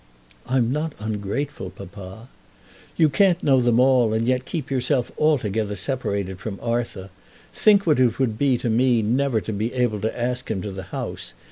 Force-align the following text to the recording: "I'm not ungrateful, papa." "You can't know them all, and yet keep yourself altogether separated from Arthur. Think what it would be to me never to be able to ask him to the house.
"I'm 0.47 0.71
not 0.71 0.93
ungrateful, 0.97 1.69
papa." 1.69 2.27
"You 2.97 3.07
can't 3.07 3.43
know 3.43 3.61
them 3.61 3.79
all, 3.79 4.13
and 4.13 4.25
yet 4.25 4.45
keep 4.45 4.71
yourself 4.71 5.11
altogether 5.15 5.75
separated 5.75 6.39
from 6.39 6.57
Arthur. 6.59 7.11
Think 7.53 7.85
what 7.85 7.99
it 7.99 8.17
would 8.17 8.35
be 8.35 8.57
to 8.57 8.69
me 8.71 9.03
never 9.03 9.39
to 9.41 9.53
be 9.53 9.71
able 9.73 10.01
to 10.01 10.19
ask 10.19 10.49
him 10.49 10.59
to 10.63 10.71
the 10.71 10.85
house. 10.89 11.35